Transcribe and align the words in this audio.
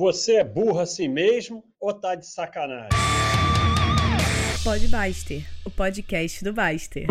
Você 0.00 0.36
é 0.36 0.44
burro 0.44 0.80
assim 0.80 1.08
mesmo 1.08 1.62
ou 1.78 1.92
tá 1.92 2.14
de 2.14 2.26
sacanagem? 2.26 2.88
Pode 4.64 4.88
Baster, 4.88 5.46
o 5.62 5.70
podcast 5.70 6.42
do 6.42 6.54
Baster. 6.54 7.06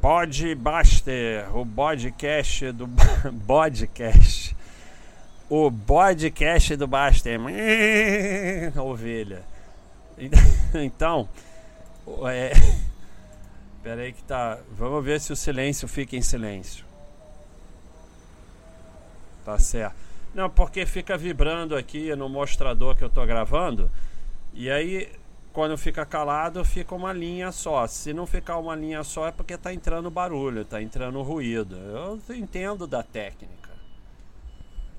Pod 0.00 0.54
Baster, 0.54 1.54
o 1.54 1.66
podcast 1.66 2.72
do 2.72 2.88
podcast. 3.46 4.56
O 5.50 5.70
podcast 5.70 6.76
do 6.76 6.86
Baster. 6.86 7.38
Ovelha. 8.80 9.42
Então, 10.74 11.28
é... 12.32 12.52
Pera 13.82 14.00
aí 14.00 14.12
que 14.14 14.22
tá. 14.22 14.58
Vamos 14.70 15.04
ver 15.04 15.20
se 15.20 15.34
o 15.34 15.36
silêncio 15.36 15.86
fica 15.86 16.16
em 16.16 16.22
silêncio. 16.22 16.93
Tá 19.44 19.58
certo. 19.58 19.96
Não, 20.34 20.50
porque 20.50 20.84
fica 20.86 21.16
vibrando 21.16 21.76
aqui 21.76 22.14
no 22.16 22.28
mostrador 22.28 22.96
que 22.96 23.04
eu 23.04 23.10
tô 23.10 23.24
gravando. 23.24 23.90
E 24.52 24.70
aí, 24.70 25.12
quando 25.52 25.78
fica 25.78 26.04
calado, 26.04 26.64
fica 26.64 26.94
uma 26.94 27.12
linha 27.12 27.52
só. 27.52 27.86
Se 27.86 28.12
não 28.12 28.26
ficar 28.26 28.58
uma 28.58 28.74
linha 28.74 29.04
só, 29.04 29.28
é 29.28 29.32
porque 29.32 29.56
tá 29.56 29.72
entrando 29.72 30.10
barulho, 30.10 30.64
tá 30.64 30.82
entrando 30.82 31.22
ruído. 31.22 31.76
Eu 31.76 32.20
entendo 32.34 32.86
da 32.86 33.02
técnica. 33.02 33.70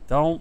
Então, 0.05 0.39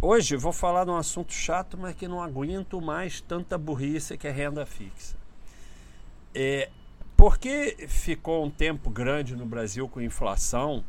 hoje 0.00 0.36
vou 0.36 0.52
falar 0.52 0.84
de 0.84 0.90
um 0.90 0.96
assunto 0.96 1.32
chato, 1.32 1.78
mas 1.78 1.94
que 1.94 2.08
não 2.08 2.22
aguento 2.22 2.80
mais 2.80 3.20
tanta 3.20 3.56
burrice 3.56 4.18
que 4.18 4.28
é 4.28 4.30
renda 4.30 4.66
fixa. 4.66 5.16
É, 6.34 6.68
porque 7.16 7.86
ficou 7.88 8.44
um 8.44 8.50
tempo 8.50 8.90
grande 8.90 9.36
no 9.36 9.46
Brasil 9.46 9.88
com 9.88 10.00
inflação 10.00 10.84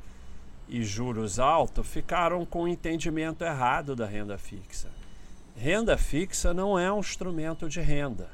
e 0.67 0.84
juros 0.84 1.40
altos, 1.40 1.88
ficaram 1.88 2.45
com 2.45 2.63
o 2.63 2.67
entendimento 2.67 3.44
errado 3.44 3.95
da 3.95 4.05
renda 4.05 4.38
fixa. 4.38 4.89
Renda 5.55 5.97
fixa 5.97 6.53
não 6.53 6.78
é 6.78 6.92
um 6.92 7.00
instrumento 7.00 7.70
de 7.70 7.80
renda, 7.80 8.30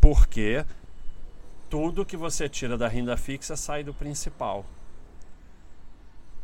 porque 0.00 0.64
tudo 1.68 2.04
que 2.04 2.16
você 2.16 2.48
tira 2.48 2.76
da 2.78 2.88
renda 2.88 3.16
fixa 3.16 3.56
sai 3.56 3.82
do 3.82 3.92
principal. 3.92 4.64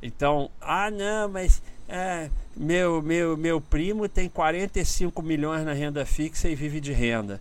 Então, 0.02 0.50
ah 0.60 0.90
não, 0.90 1.28
mas 1.28 1.62
é, 1.88 2.30
meu, 2.56 3.00
meu, 3.00 3.36
meu 3.36 3.60
primo 3.60 4.08
tem 4.08 4.28
45 4.28 5.22
milhões 5.22 5.64
na 5.64 5.72
renda 5.72 6.04
fixa 6.04 6.48
e 6.48 6.54
vive 6.54 6.80
de 6.80 6.92
renda. 6.92 7.40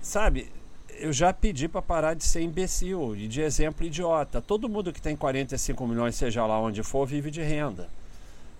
Sabe, 0.00 0.50
eu 0.98 1.12
já 1.12 1.32
pedi 1.32 1.68
para 1.68 1.82
parar 1.82 2.14
de 2.14 2.24
ser 2.24 2.40
imbecil 2.42 3.16
e 3.16 3.28
de 3.28 3.40
exemplo 3.40 3.86
idiota. 3.86 4.40
Todo 4.40 4.68
mundo 4.68 4.92
que 4.92 5.00
tem 5.00 5.16
45 5.16 5.86
milhões, 5.86 6.14
seja 6.14 6.44
lá 6.46 6.60
onde 6.60 6.82
for, 6.82 7.06
vive 7.06 7.30
de 7.30 7.42
renda. 7.42 7.88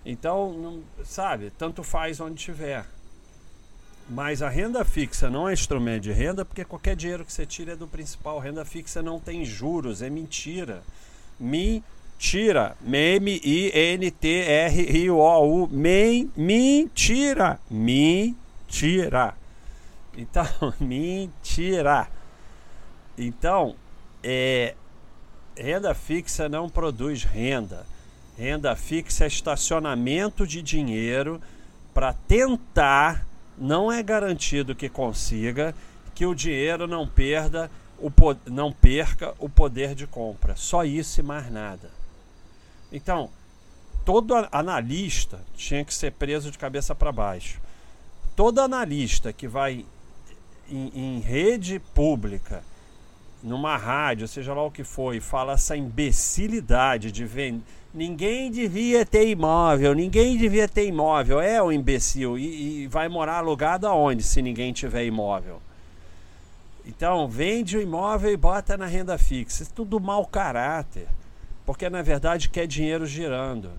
Então, 0.05 0.53
não, 0.53 0.81
sabe, 1.03 1.51
tanto 1.57 1.83
faz 1.83 2.19
onde 2.19 2.35
tiver. 2.35 2.85
Mas 4.09 4.41
a 4.41 4.47
renda 4.47 4.85
fixa 4.85 5.29
não 5.29 5.49
é 5.49 5.53
instrumento 5.53 6.03
de 6.03 6.13
renda 6.13 6.45
porque 6.45 6.63
qualquer 6.63 6.95
dinheiro 6.95 7.25
que 7.25 7.33
você 7.33 7.45
tira 7.45 7.73
é 7.73 7.75
do 7.75 7.87
principal. 7.87 8.39
Renda 8.39 8.63
fixa 8.63 9.01
não 9.01 9.19
tem 9.19 9.43
juros, 9.43 10.01
é 10.01 10.09
mentira. 10.09 10.81
Mentira. 11.37 12.77
M-I-N-T-R-I-O-U. 12.81 13.27
Mentira. 16.37 17.59
Mentira. 17.69 19.35
Então, 20.17 20.47
mentira. 20.79 22.07
Então, 23.17 23.75
é, 24.23 24.75
renda 25.57 25.93
fixa 25.95 26.47
não 26.47 26.69
produz 26.69 27.23
renda. 27.23 27.85
Renda 28.37 28.75
fixa 28.75 29.23
é 29.23 29.27
estacionamento 29.27 30.45
de 30.45 30.61
dinheiro 30.61 31.41
para 31.93 32.13
tentar, 32.13 33.25
não 33.57 33.91
é 33.91 34.03
garantido 34.03 34.75
que 34.75 34.87
consiga, 34.87 35.73
que 36.13 36.25
o 36.25 36.35
dinheiro 36.35 36.87
não 36.87 37.07
perda 37.07 37.71
o, 37.99 38.11
não 38.45 38.71
perca 38.71 39.33
o 39.39 39.49
poder 39.49 39.95
de 39.95 40.05
compra. 40.05 40.55
Só 40.55 40.83
isso 40.83 41.19
e 41.19 41.23
mais 41.23 41.51
nada. 41.51 41.89
Então, 42.91 43.29
todo 44.05 44.33
analista 44.51 45.39
tinha 45.55 45.83
que 45.83 45.93
ser 45.93 46.11
preso 46.11 46.51
de 46.51 46.57
cabeça 46.57 46.93
para 46.93 47.11
baixo. 47.11 47.59
Todo 48.35 48.61
analista 48.61 49.33
que 49.33 49.47
vai 49.47 49.83
em, 50.69 50.91
em 50.93 51.19
rede 51.19 51.79
pública 51.95 52.63
numa 53.47 53.77
rádio, 53.77 54.27
seja 54.27 54.53
lá 54.53 54.63
o 54.63 54.71
que 54.71 54.83
for, 54.83 55.15
e 55.15 55.19
fala 55.19 55.53
essa 55.53 55.75
imbecilidade 55.75 57.11
de 57.11 57.25
vender. 57.25 57.63
Ninguém 57.93 58.51
devia 58.51 59.05
ter 59.05 59.27
imóvel, 59.27 59.95
ninguém 59.95 60.37
devia 60.37 60.67
ter 60.67 60.85
imóvel. 60.85 61.39
É 61.39 61.61
um 61.63 61.71
imbecil. 61.71 62.37
E, 62.37 62.83
e, 62.83 62.87
vai 62.87 63.07
morar 63.07 63.37
alugado 63.37 63.87
aonde 63.87 64.21
se 64.21 64.39
ninguém 64.41 64.71
tiver 64.71 65.05
imóvel? 65.05 65.59
Então, 66.85 67.27
vende 67.27 67.75
o 67.75 67.81
imóvel 67.81 68.31
e 68.31 68.37
bota 68.37 68.77
na 68.77 68.85
renda 68.85 69.17
fixa. 69.17 69.63
Isso 69.63 69.71
é 69.71 69.75
tudo 69.75 69.99
mau 69.99 70.25
caráter. 70.27 71.07
Porque 71.65 71.89
na 71.89 72.01
verdade 72.01 72.49
quer 72.49 72.67
dinheiro 72.67 73.05
girando. 73.05 73.71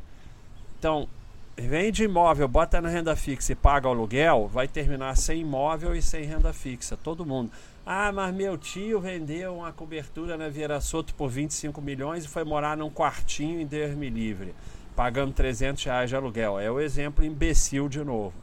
Então, 0.78 1.08
vende 1.56 2.04
imóvel, 2.04 2.46
bota 2.46 2.80
na 2.80 2.88
renda 2.88 3.16
fixa 3.16 3.52
e 3.52 3.56
paga 3.56 3.88
aluguel, 3.88 4.46
vai 4.46 4.68
terminar 4.68 5.16
sem 5.16 5.40
imóvel 5.40 5.94
e 5.94 6.02
sem 6.02 6.24
renda 6.24 6.52
fixa. 6.52 6.96
Todo 6.96 7.24
mundo. 7.24 7.50
Ah, 7.90 8.12
mas 8.12 8.34
meu 8.34 8.58
tio 8.58 9.00
vendeu 9.00 9.56
uma 9.56 9.72
cobertura 9.72 10.36
na 10.36 10.50
Vieira 10.50 10.78
Soto 10.78 11.14
por 11.14 11.30
25 11.30 11.80
milhões 11.80 12.26
e 12.26 12.28
foi 12.28 12.44
morar 12.44 12.76
num 12.76 12.90
quartinho 12.90 13.58
em 13.62 13.66
Deus 13.66 13.94
me 13.94 14.10
livre, 14.10 14.54
pagando 14.94 15.32
300 15.32 15.82
reais 15.84 16.10
de 16.10 16.14
aluguel. 16.14 16.60
É 16.60 16.70
o 16.70 16.80
exemplo 16.80 17.24
imbecil 17.24 17.88
de 17.88 18.04
novo. 18.04 18.34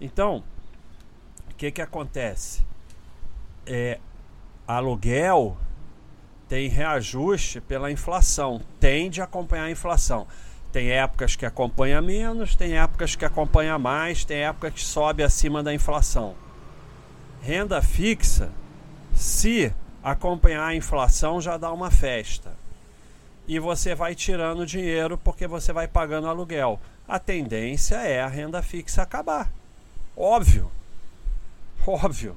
Então, 0.00 0.42
o 1.50 1.54
que, 1.56 1.70
que 1.70 1.82
acontece? 1.82 2.64
É, 3.66 4.00
aluguel 4.66 5.58
tem 6.48 6.66
reajuste 6.66 7.60
pela 7.60 7.92
inflação, 7.92 8.62
tende 8.80 9.20
a 9.20 9.24
acompanhar 9.24 9.64
a 9.64 9.70
inflação. 9.70 10.26
Tem 10.72 10.90
épocas 10.90 11.36
que 11.36 11.44
acompanha 11.44 12.00
menos, 12.00 12.56
tem 12.56 12.78
épocas 12.78 13.14
que 13.14 13.26
acompanha 13.26 13.78
mais, 13.78 14.24
tem 14.24 14.38
épocas 14.38 14.72
que 14.72 14.80
sobe 14.80 15.22
acima 15.22 15.62
da 15.62 15.74
inflação. 15.74 16.34
Renda 17.42 17.82
fixa 17.82 18.50
se 19.20 19.70
acompanhar 20.02 20.64
a 20.64 20.74
inflação, 20.74 21.42
já 21.42 21.58
dá 21.58 21.70
uma 21.70 21.90
festa. 21.90 22.54
E 23.46 23.58
você 23.58 23.94
vai 23.94 24.14
tirando 24.14 24.64
dinheiro 24.64 25.18
porque 25.18 25.46
você 25.46 25.74
vai 25.74 25.86
pagando 25.86 26.26
aluguel. 26.26 26.80
A 27.06 27.18
tendência 27.18 27.96
é 27.96 28.22
a 28.22 28.26
renda 28.26 28.62
fixa 28.62 29.02
acabar. 29.02 29.52
Óbvio. 30.16 30.70
Óbvio. 31.86 32.34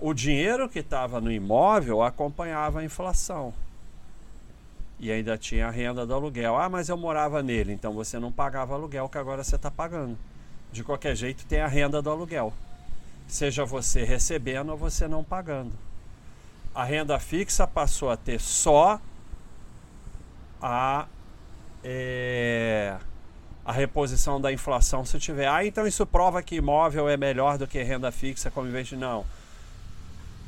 O 0.00 0.14
dinheiro 0.14 0.66
que 0.66 0.78
estava 0.78 1.20
no 1.20 1.30
imóvel 1.30 2.02
acompanhava 2.02 2.80
a 2.80 2.84
inflação. 2.84 3.52
E 4.98 5.12
ainda 5.12 5.36
tinha 5.36 5.66
a 5.66 5.70
renda 5.70 6.06
do 6.06 6.14
aluguel. 6.14 6.56
Ah, 6.56 6.70
mas 6.70 6.88
eu 6.88 6.96
morava 6.96 7.42
nele, 7.42 7.74
então 7.74 7.92
você 7.92 8.18
não 8.18 8.32
pagava 8.32 8.72
aluguel 8.72 9.10
que 9.10 9.18
agora 9.18 9.44
você 9.44 9.56
está 9.56 9.70
pagando. 9.70 10.16
De 10.72 10.82
qualquer 10.82 11.14
jeito, 11.14 11.44
tem 11.44 11.60
a 11.60 11.68
renda 11.68 12.00
do 12.00 12.08
aluguel 12.08 12.52
seja 13.28 13.64
você 13.64 14.02
recebendo 14.02 14.70
ou 14.70 14.76
você 14.76 15.06
não 15.06 15.22
pagando. 15.22 15.72
A 16.74 16.82
renda 16.82 17.18
fixa 17.18 17.66
passou 17.66 18.10
a 18.10 18.16
ter 18.16 18.40
só 18.40 19.00
a, 20.60 21.06
é, 21.84 22.96
a 23.64 23.72
reposição 23.72 24.40
da 24.40 24.50
inflação 24.50 25.04
se 25.04 25.18
tiver. 25.18 25.46
Ah, 25.46 25.64
então 25.64 25.86
isso 25.86 26.06
prova 26.06 26.42
que 26.42 26.56
imóvel 26.56 27.08
é 27.08 27.16
melhor 27.16 27.58
do 27.58 27.66
que 27.66 27.82
renda 27.82 28.10
fixa 28.10 28.50
como 28.50 28.66
investimento. 28.66 29.06
Não. 29.06 29.24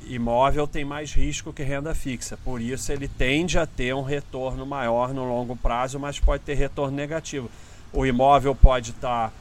Imóvel 0.07 0.67
tem 0.67 0.85
mais 0.85 1.13
risco 1.13 1.53
que 1.53 1.63
renda 1.63 1.95
fixa, 1.95 2.39
por 2.43 2.59
isso 2.61 2.91
ele 2.91 3.07
tende 3.07 3.59
a 3.59 3.67
ter 3.67 3.95
um 3.95 4.03
retorno 4.03 4.65
maior 4.65 5.13
no 5.13 5.29
longo 5.29 5.55
prazo, 5.55 6.01
mas 6.01 6.19
pode 6.19 6.43
ter 6.43 6.55
retorno 6.55 6.97
negativo. 6.97 7.51
O 7.93 8.07
imóvel 8.07 8.55
pode 8.55 8.93
estar 8.93 9.29
tá 9.29 9.40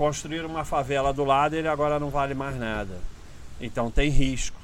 construir 0.00 0.46
uma 0.46 0.64
favela 0.64 1.12
do 1.12 1.26
lado 1.26 1.54
ele 1.54 1.68
agora 1.68 2.00
não 2.00 2.08
vale 2.08 2.32
mais 2.32 2.56
nada. 2.56 2.96
Então 3.60 3.90
tem 3.90 4.08
risco. 4.08 4.58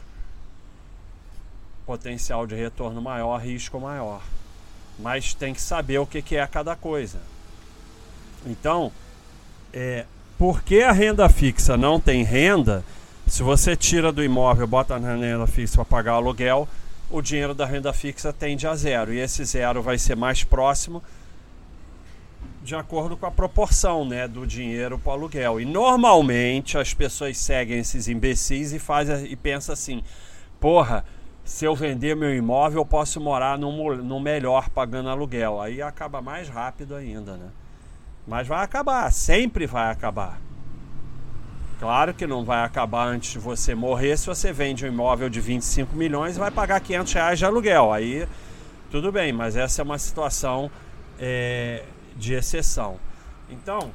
Potencial 1.85 2.47
de 2.47 2.55
retorno 2.55 3.03
maior, 3.03 3.37
risco 3.37 3.79
maior. 3.79 4.23
Mas 4.99 5.35
tem 5.35 5.53
que 5.53 5.61
saber 5.61 5.99
o 5.99 6.07
que, 6.07 6.23
que 6.23 6.37
é 6.37 6.47
cada 6.47 6.75
coisa. 6.75 7.21
Então, 8.47 8.91
é, 9.75 10.07
porque 10.39 10.81
a 10.81 10.91
renda 10.91 11.29
fixa 11.29 11.77
não 11.77 12.01
tem 12.01 12.23
renda, 12.23 12.83
se 13.27 13.43
você 13.43 13.77
tira 13.77 14.11
do 14.11 14.25
imóvel, 14.25 14.67
bota 14.67 14.99
na 14.99 15.17
renda 15.17 15.47
fixa 15.47 15.77
para 15.77 15.85
pagar 15.85 16.13
aluguel, 16.13 16.67
o 17.11 17.21
dinheiro 17.21 17.53
da 17.53 17.67
renda 17.67 17.93
fixa 17.93 18.33
tende 18.33 18.67
a 18.67 18.75
zero. 18.75 19.13
E 19.13 19.21
esse 19.21 19.45
zero 19.45 19.83
vai 19.83 19.99
ser 19.99 20.17
mais 20.17 20.43
próximo 20.43 21.03
de 22.67 22.75
acordo 22.75 23.17
com 23.17 23.25
a 23.25 23.31
proporção 23.31 24.05
né, 24.05 24.27
do 24.27 24.45
dinheiro 24.45 24.99
para 24.99 25.11
o 25.11 25.13
aluguel. 25.13 25.61
E 25.61 25.65
normalmente 25.65 26.77
as 26.77 26.93
pessoas 26.93 27.39
seguem 27.39 27.79
esses 27.79 28.09
imbecis 28.09 28.73
e 28.73 28.79
fazem 28.81 29.31
e 29.31 29.37
pensam 29.37 29.73
assim: 29.73 30.03
porra, 30.61 31.05
se 31.45 31.65
eu 31.65 31.77
vender 31.77 32.17
meu 32.17 32.35
imóvel, 32.35 32.81
eu 32.81 32.85
posso 32.85 33.21
morar 33.21 33.57
num 33.57 34.21
melhor 34.21 34.69
pagando 34.69 35.09
aluguel. 35.09 35.61
Aí 35.61 35.81
acaba 35.81 36.21
mais 36.21 36.49
rápido 36.49 36.97
ainda, 36.97 37.37
né? 37.37 37.51
Mas 38.27 38.49
vai 38.49 38.65
acabar, 38.65 39.13
sempre 39.13 39.65
vai 39.65 39.93
acabar. 39.93 40.41
Claro 41.79 42.15
que 42.15 42.27
não 42.27 42.45
vai 42.45 42.65
acabar 42.65 43.07
antes 43.07 43.31
de 43.31 43.39
você 43.39 43.77
morrer 43.77 44.17
se 44.17 44.27
você 44.27 44.53
vende 44.53 44.85
um 44.85 44.89
imóvel 44.89 45.29
de 45.29 45.41
25 45.41 45.95
milhões 45.95 46.37
vai 46.37 46.51
pagar 46.51 46.81
500 46.81 47.13
reais 47.13 47.39
de 47.39 47.45
aluguel. 47.45 47.93
Aí 47.93 48.27
tudo 48.91 49.13
bem, 49.13 49.33
mas 49.33 49.55
essa 49.55 49.83
é 49.83 49.85
uma 49.85 49.99
situação 49.99 50.69
é, 51.17 51.85
de 52.17 52.35
exceção. 52.35 52.99
Então, 53.49 53.93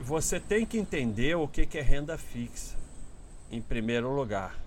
você 0.00 0.40
tem 0.40 0.66
que 0.66 0.78
entender 0.78 1.36
o 1.36 1.46
que 1.46 1.78
é 1.78 1.82
renda 1.82 2.18
fixa, 2.18 2.76
em 3.50 3.60
primeiro 3.60 4.10
lugar 4.14 4.66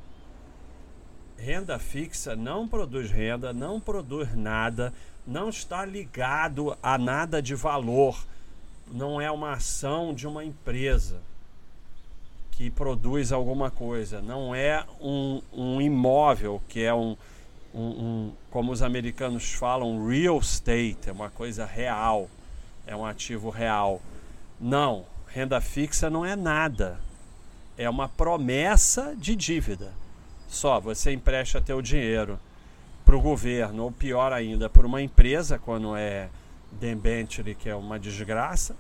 renda 1.40 1.80
fixa 1.80 2.36
não 2.36 2.68
produz 2.68 3.10
renda, 3.10 3.54
não 3.54 3.80
produz 3.80 4.36
nada, 4.36 4.94
não 5.26 5.50
está 5.50 5.86
ligado 5.86 6.78
a 6.84 6.98
nada 6.98 7.42
de 7.42 7.56
valor. 7.56 8.18
Não 8.92 9.22
é 9.22 9.32
uma 9.32 9.54
ação 9.54 10.14
de 10.14 10.28
uma 10.28 10.44
empresa 10.44 11.22
que 12.52 12.70
produz 12.70 13.32
alguma 13.32 13.72
coisa. 13.72 14.22
Não 14.22 14.54
é 14.54 14.84
um, 15.00 15.42
um 15.54 15.82
imóvel 15.82 16.62
que 16.68 16.84
é 16.84 16.94
um, 16.94 17.16
um, 17.74 17.82
um, 17.82 18.34
como 18.50 18.72
os 18.72 18.82
americanos 18.82 19.54
falam, 19.54 20.08
real 20.08 20.40
estate, 20.40 21.10
é 21.10 21.12
uma 21.12 21.30
coisa 21.30 21.66
real, 21.66 22.30
é 22.86 22.96
um 22.96 23.06
ativo 23.06 23.50
real. 23.50 24.02
Não, 24.60 25.06
renda 25.28 25.62
fixa 25.62 26.10
não 26.10 26.26
é 26.26 26.36
nada. 26.36 27.00
É 27.78 27.90
uma 27.90 28.10
promessa 28.10 29.16
de 29.16 29.36
dívida. 29.36 29.94
Só 30.48 30.80
você 30.80 31.12
empresta 31.14 31.62
teu 31.62 31.82
dinheiro 31.82 32.40
para 33.06 33.16
o 33.16 33.22
governo, 33.22 33.84
ou 33.84 33.92
pior 33.92 34.34
ainda, 34.34 34.70
por 34.70 34.86
uma 34.86 35.02
empresa, 35.02 35.58
quando 35.58 35.96
é 35.96 36.30
debenture, 36.72 37.56
que 37.56 37.70
é 37.70 37.76
uma 37.76 38.00
desgraça, 38.00 38.76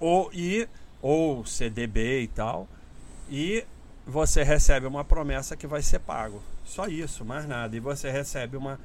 ou, 0.00 0.30
e, 0.32 0.68
ou 1.00 1.44
CDB 1.44 2.22
e 2.22 2.28
tal, 2.28 2.68
e 3.28 3.64
você 4.06 4.42
recebe 4.42 4.86
uma 4.86 5.04
promessa 5.04 5.56
que 5.56 5.66
vai 5.66 5.82
ser 5.82 6.00
pago. 6.00 6.42
Só 6.66 6.86
isso, 6.88 7.24
mais 7.24 7.46
nada. 7.46 7.76
E 7.76 7.80
você 7.80 8.10
recebe 8.10 8.56
uma, 8.56 8.78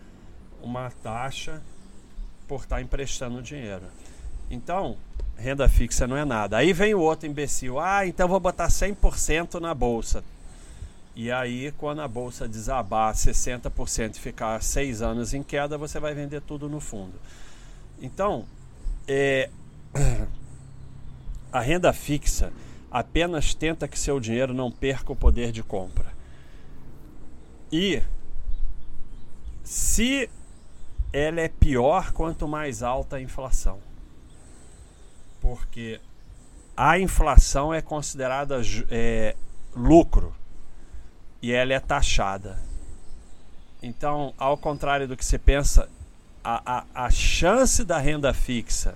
uma 0.62 0.92
taxa 1.04 1.62
por 2.48 2.62
estar 2.62 2.76
tá 2.76 2.82
emprestando 2.82 3.42
dinheiro. 3.42 3.84
Então, 4.50 4.98
renda 5.36 5.68
fixa 5.68 6.08
não 6.08 6.16
é 6.16 6.24
nada. 6.24 6.58
Aí 6.58 6.72
vem 6.72 6.94
o 6.94 7.00
outro 7.00 7.28
imbecil. 7.28 7.80
Ah, 7.80 8.06
então 8.06 8.28
vou 8.28 8.40
botar 8.40 8.68
100% 8.68 9.60
na 9.60 9.74
bolsa. 9.74 10.24
E 11.16 11.32
aí, 11.32 11.74
quando 11.78 12.02
a 12.02 12.08
bolsa 12.08 12.48
desabar 12.48 13.14
60% 13.14 14.16
e 14.16 14.20
ficar 14.20 14.62
seis 14.62 15.02
anos 15.02 15.34
em 15.34 15.44
queda, 15.44 15.78
você 15.78 16.00
vai 16.00 16.14
vender 16.14 16.42
tudo 16.42 16.70
no 16.70 16.80
fundo. 16.80 17.14
Então, 18.02 18.46
é, 19.08 19.50
a 21.52 21.60
renda 21.60 21.92
fixa 21.92 22.54
apenas 22.90 23.54
tenta 23.54 23.88
que 23.88 24.00
seu 24.00 24.20
dinheiro 24.20 24.54
não 24.54 24.72
perca 24.72 25.12
o 25.12 25.16
poder 25.16 25.52
de 25.52 25.64
compra. 25.64 26.11
E 27.72 28.04
se 29.64 30.30
ela 31.14 31.42
é 31.42 31.48
pior 31.48 32.12
quanto 32.12 32.48
mais 32.48 32.84
alta 32.84 33.18
a 33.18 33.22
inflação. 33.22 33.80
Porque 35.40 36.00
a 36.76 37.00
inflação 37.00 37.74
é 37.74 37.82
considerada 37.82 38.62
é, 38.90 39.36
lucro 39.76 40.34
e 41.42 41.52
ela 41.52 41.74
é 41.74 41.80
taxada. 41.80 42.60
Então, 43.82 44.34
ao 44.38 44.58
contrário 44.58 45.08
do 45.08 45.18
que 45.18 45.26
você 45.26 45.40
pensa, 45.40 45.90
a, 46.44 46.80
a, 46.80 47.06
a 47.06 47.10
chance 47.10 47.84
da 47.84 47.98
renda 47.98 48.34
fixa 48.34 48.96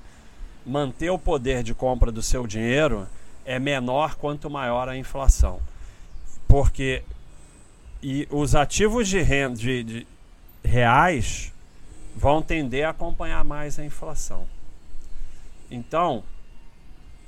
manter 0.66 1.10
o 1.10 1.19
poder 1.19 1.63
de 1.63 1.74
compra 1.74 2.12
do 2.12 2.22
seu 2.22 2.48
dinheiro 2.48 3.07
é 3.44 3.60
menor 3.60 4.16
quanto 4.16 4.50
maior 4.50 4.89
a 4.89 4.98
inflação. 4.98 5.60
Porque 6.48 7.04
e 8.07 8.28
os 8.30 8.54
ativos 8.54 9.07
de 9.07 9.19
renda 9.19 9.56
de, 9.56 9.84
de 9.84 10.07
reais 10.63 11.52
vão 12.16 12.40
tender 12.40 12.86
a 12.86 12.92
acompanhar 12.92 13.44
mais 13.44 13.80
a 13.80 13.84
inflação. 13.84 14.46
Então, 15.72 16.24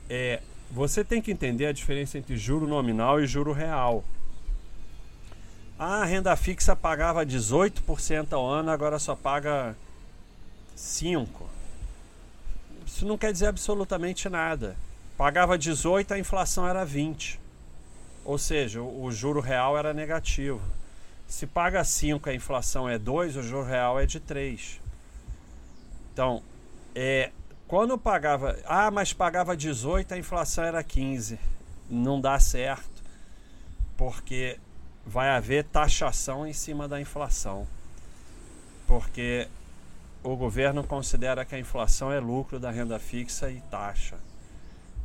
é, 0.08 0.40
você 0.70 1.04
tem 1.04 1.20
que 1.20 1.32
entender 1.32 1.66
a 1.66 1.72
diferença 1.72 2.20
entre 2.20 2.38
juro 2.38 2.68
nominal 2.68 3.20
e 3.20 3.26
juro 3.26 3.54
real. 3.54 4.06
A 5.80 6.06
renda 6.06 6.36
fixa 6.36 6.76
pagava 6.76 7.26
18% 7.26 8.34
ao 8.34 8.48
ano, 8.48 8.70
agora 8.70 9.00
só 9.00 9.16
paga 9.16 9.76
5%. 10.78 11.28
Isso 12.86 13.04
não 13.04 13.18
quer 13.18 13.32
dizer 13.32 13.48
absolutamente 13.48 14.30
nada. 14.30 14.78
Pagava 15.18 15.58
18, 15.58 16.14
a 16.14 16.20
inflação 16.20 16.68
era 16.68 16.86
20. 16.86 17.47
Ou 18.28 18.38
seja, 18.38 18.82
o, 18.82 19.10
juro 19.10 19.40
real 19.40 19.78
era 19.78 19.94
negativo. 19.94 20.60
Se 21.26 21.48
paga 21.48 21.82
5, 21.82 22.30
a 22.30 22.34
inflação 22.34 22.88
é 22.90 23.00
2, 23.00 23.38
o 23.38 23.42
juro 23.42 23.64
real 23.64 23.98
é 23.98 24.06
de 24.06 24.20
3. 24.20 24.82
Então, 26.12 26.44
é, 26.94 27.32
quando 27.70 27.98
pagava, 27.98 28.60
ah, 28.66 28.92
mas 28.92 29.14
pagava 29.14 29.56
18, 29.56 30.14
a 30.14 30.18
inflação 30.18 30.66
era 30.66 30.84
15. 30.84 31.40
Não 31.90 32.20
dá 32.20 32.38
certo. 32.38 33.02
Porque 33.96 34.60
vai 35.06 35.30
haver 35.30 35.64
taxação 35.64 36.46
em 36.46 36.52
cima 36.52 36.86
da 36.86 37.00
inflação. 37.00 37.66
Porque 38.86 39.48
o 40.22 40.36
governo 40.36 40.84
considera 40.84 41.46
que 41.46 41.56
a 41.56 41.60
inflação 41.60 42.12
é 42.12 42.20
lucro 42.20 42.60
da 42.60 42.72
renda 42.72 43.00
fixa 43.00 43.50
e 43.50 43.62
taxa. 43.72 44.18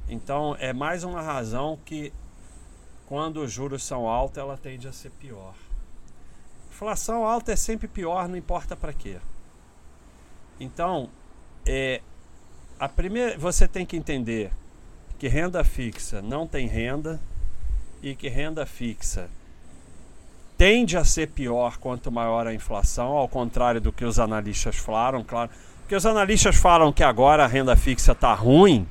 Então 0.09 0.57
é 0.59 0.73
mais 0.73 1.05
uma 1.05 1.23
razão 1.23 1.79
que 1.85 2.13
quando 3.13 3.43
os 3.43 3.53
juros 3.53 3.83
são 3.83 4.09
altos 4.09 4.39
ela 4.39 4.57
tende 4.57 4.89
a 4.89 4.93
ser 4.93 5.11
pior. 5.11 5.53
Inflação 6.71 7.27
alta 7.27 7.53
é 7.53 7.57
sempre 7.57 7.87
pior, 7.87 8.27
não 8.27 8.39
importa 8.39 8.75
para 8.75 8.91
quê. 8.91 9.19
Então, 10.59 11.11
é, 11.67 12.01
a 12.81 12.89
primeira, 12.89 13.37
você 13.37 13.69
tem 13.69 13.85
que 13.85 13.99
entender 13.99 14.51
que 15.19 15.29
renda 15.29 15.63
fixa 15.63 16.23
não 16.23 16.47
tem 16.47 16.67
renda 16.67 17.21
e 18.03 18.15
que 18.15 18.31
renda 18.31 18.65
fixa 18.65 19.29
tende 20.57 20.97
a 20.97 21.05
ser 21.05 21.29
pior 21.29 21.77
quanto 21.77 22.11
maior 22.11 22.47
a 22.47 22.55
inflação, 22.55 23.09
ao 23.09 23.29
contrário 23.29 23.79
do 23.79 23.93
que 23.93 24.07
os 24.07 24.19
analistas 24.19 24.77
falaram, 24.77 25.23
claro. 25.23 25.51
Porque 25.81 25.95
os 25.95 26.07
analistas 26.07 26.57
falam 26.57 26.91
que 26.91 27.05
agora 27.05 27.45
a 27.45 27.47
renda 27.47 27.77
fixa 27.77 28.13
está 28.13 28.33
ruim 28.33 28.89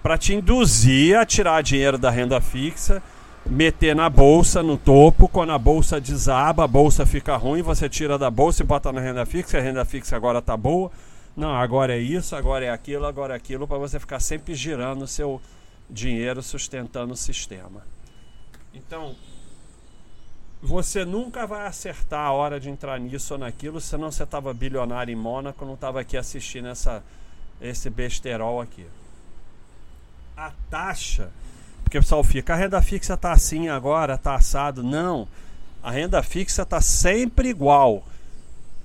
para 0.00 0.16
te 0.16 0.32
induzir 0.32 1.18
a 1.18 1.26
tirar 1.26 1.60
dinheiro 1.60 1.98
da 1.98 2.08
renda 2.08 2.40
fixa, 2.40 3.02
meter 3.48 3.96
na 3.96 4.10
bolsa 4.10 4.62
no 4.62 4.76
topo, 4.76 5.26
quando 5.26 5.52
a 5.52 5.58
bolsa 5.58 6.00
desaba, 6.00 6.64
a 6.64 6.68
bolsa 6.68 7.06
fica 7.06 7.36
ruim, 7.36 7.62
você 7.62 7.88
tira 7.88 8.18
da 8.18 8.30
bolsa 8.30 8.62
e 8.62 8.66
bota 8.66 8.92
na 8.92 9.00
renda 9.00 9.24
fixa, 9.24 9.58
a 9.58 9.60
renda 9.60 9.84
fixa 9.84 10.14
agora 10.14 10.38
está 10.38 10.56
boa. 10.56 10.90
Não, 11.34 11.54
agora 11.54 11.96
é 11.96 11.98
isso, 11.98 12.36
agora 12.36 12.66
é 12.66 12.70
aquilo, 12.70 13.06
agora 13.06 13.32
é 13.32 13.36
aquilo, 13.36 13.66
para 13.66 13.78
você 13.78 13.98
ficar 13.98 14.20
sempre 14.20 14.54
girando 14.54 15.02
o 15.02 15.06
seu 15.06 15.40
dinheiro, 15.88 16.42
sustentando 16.42 17.14
o 17.14 17.16
sistema. 17.16 17.82
Então, 18.74 19.14
você 20.60 21.04
nunca 21.04 21.46
vai 21.46 21.66
acertar 21.66 22.26
a 22.26 22.32
hora 22.32 22.58
de 22.60 22.68
entrar 22.68 22.98
nisso 22.98 23.34
ou 23.34 23.40
naquilo, 23.40 23.80
senão 23.80 24.10
você 24.10 24.24
estava 24.24 24.52
bilionário 24.52 25.12
em 25.12 25.16
Mônaco, 25.16 25.64
não 25.64 25.74
estava 25.74 26.00
aqui 26.00 26.16
assistindo 26.16 26.68
essa, 26.68 27.02
esse 27.60 27.88
besterol 27.88 28.60
aqui. 28.60 28.84
A 30.36 30.52
taxa, 30.68 31.30
porque 31.88 31.96
o 31.96 32.02
pessoal 32.02 32.22
fica, 32.22 32.52
a 32.52 32.56
renda 32.56 32.82
fixa 32.82 33.14
está 33.14 33.32
assim 33.32 33.70
agora, 33.70 34.16
está 34.16 34.34
assado. 34.34 34.82
Não, 34.82 35.26
a 35.82 35.90
renda 35.90 36.22
fixa 36.22 36.60
está 36.60 36.82
sempre 36.82 37.48
igual. 37.48 38.04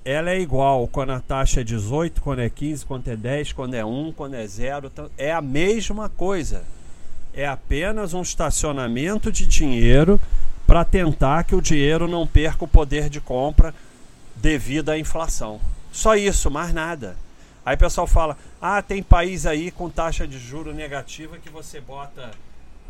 Ela 0.05 0.31
é 0.31 0.39
igual 0.39 0.87
quando 0.87 1.09
a 1.09 1.19
taxa 1.19 1.59
é 1.59 1.63
18, 1.65 2.21
quando 2.21 2.39
é 2.39 2.49
15, 2.49 2.85
quando 2.85 3.09
é 3.09 3.17
10, 3.17 3.51
quando 3.51 3.73
é 3.73 3.83
1, 3.83 4.13
quando 4.13 4.35
é 4.35 4.47
0. 4.47 4.89
É 5.17 5.33
a 5.33 5.41
mesma 5.41 6.07
coisa. 6.07 6.63
É 7.33 7.45
apenas 7.45 8.13
um 8.13 8.21
estacionamento 8.21 9.33
de 9.33 9.45
dinheiro 9.45 10.17
para 10.65 10.85
tentar 10.85 11.43
que 11.43 11.55
o 11.55 11.61
dinheiro 11.61 12.07
não 12.07 12.25
perca 12.25 12.63
o 12.63 12.69
poder 12.69 13.09
de 13.09 13.19
compra 13.19 13.75
devido 14.37 14.87
à 14.87 14.97
inflação. 14.97 15.59
Só 15.91 16.15
isso, 16.15 16.49
mais 16.49 16.73
nada. 16.73 17.17
Aí 17.65 17.75
o 17.75 17.79
pessoal 17.79 18.07
fala: 18.07 18.37
ah, 18.61 18.81
tem 18.81 19.03
país 19.03 19.45
aí 19.45 19.71
com 19.71 19.89
taxa 19.89 20.25
de 20.25 20.39
juro 20.39 20.73
negativa 20.73 21.37
que 21.37 21.49
você 21.49 21.81
bota 21.81 22.31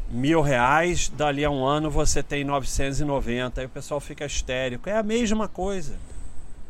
mil 0.10 0.42
reais, 0.42 1.10
dali 1.10 1.44
a 1.44 1.50
um 1.50 1.66
ano 1.66 1.90
você 1.90 2.22
tem 2.22 2.44
990. 2.44 3.62
Aí 3.62 3.68
o 3.68 3.70
pessoal 3.70 4.00
fica 4.00 4.26
histérico. 4.26 4.90
É 4.90 4.98
a 4.98 5.04
mesma 5.04 5.48
coisa. 5.48 5.96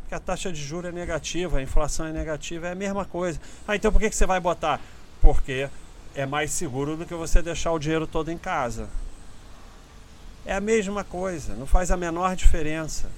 Porque 0.02 0.16
a 0.16 0.20
taxa 0.20 0.52
de 0.52 0.62
juro 0.62 0.88
é 0.88 0.92
negativa, 0.92 1.58
a 1.58 1.62
inflação 1.62 2.06
é 2.06 2.12
negativa, 2.12 2.68
é 2.68 2.72
a 2.72 2.76
mesma 2.76 3.06
coisa. 3.06 3.40
Ah, 3.68 3.76
então 3.76 3.92
por 3.92 4.00
que, 4.00 4.10
que 4.10 4.16
você 4.16 4.26
vai 4.26 4.40
botar? 4.40 4.80
Porque 5.22 5.70
é 6.16 6.26
mais 6.26 6.52
seguro 6.52 6.96
do 6.96 7.06
que 7.06 7.14
você 7.16 7.42
deixar 7.42 7.72
o 7.72 7.80
dinheiro 7.80 8.06
todo 8.06 8.30
em 8.30 8.38
casa. 8.38 8.88
É 10.46 10.54
a 10.54 10.62
mesma 10.62 11.04
coisa, 11.04 11.56
não 11.56 11.66
faz 11.66 11.90
a 11.90 11.98
menor 11.98 12.36
diferença. 12.36 13.10